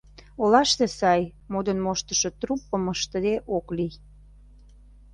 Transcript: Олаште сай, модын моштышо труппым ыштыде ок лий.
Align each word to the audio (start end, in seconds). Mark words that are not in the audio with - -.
Олаште 0.41 0.85
сай, 0.99 1.21
модын 1.51 1.77
моштышо 1.85 2.29
труппым 2.39 2.83
ыштыде 2.93 3.35
ок 3.57 3.65
лий. 3.77 3.93